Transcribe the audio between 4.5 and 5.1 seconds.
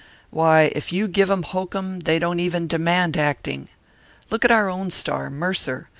own